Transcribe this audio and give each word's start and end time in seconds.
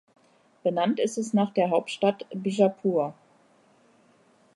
Benannt 0.63 0.99
ist 0.99 1.19
es 1.19 1.31
nach 1.31 1.53
der 1.53 1.69
Hauptstadt 1.69 2.25
Bijapur. 2.33 3.13